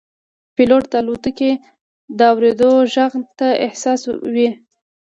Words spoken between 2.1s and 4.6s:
د اورېدو غږ ته حساس وي.